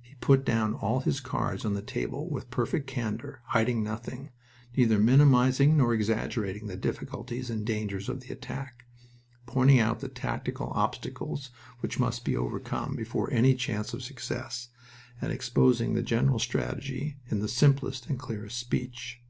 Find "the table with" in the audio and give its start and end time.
1.74-2.48